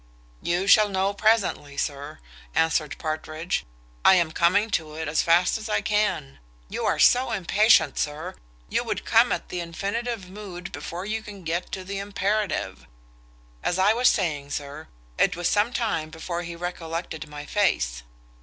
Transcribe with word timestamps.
"You 0.41 0.65
shall 0.65 0.89
know 0.89 1.13
presently, 1.13 1.77
sir," 1.77 2.17
answered 2.55 2.97
Partridge, 2.97 3.67
"I 4.03 4.15
am 4.15 4.31
coming 4.31 4.71
to 4.71 4.95
it 4.95 5.07
as 5.07 5.21
fast 5.21 5.59
as 5.59 5.69
I 5.69 5.81
can. 5.81 6.39
You 6.69 6.85
are 6.85 6.97
so 6.97 7.31
impatient, 7.31 7.99
sir, 7.99 8.33
you 8.67 8.83
would 8.83 9.05
come 9.05 9.31
at 9.31 9.49
the 9.49 9.59
infinitive 9.59 10.27
mood 10.27 10.71
before 10.71 11.05
you 11.05 11.21
can 11.21 11.43
get 11.43 11.71
to 11.73 11.83
the 11.83 11.99
imperative. 11.99 12.87
As 13.61 13.77
I 13.77 13.93
was 13.93 14.09
saying, 14.09 14.49
sir, 14.49 14.87
it 15.19 15.35
was 15.35 15.47
some 15.47 15.71
time 15.71 16.09
before 16.09 16.41
he 16.41 16.55
recollected 16.55 17.27
my 17.29 17.45
face." 17.45 18.01